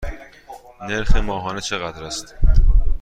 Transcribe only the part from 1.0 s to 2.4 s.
ماهانه چقدر است؟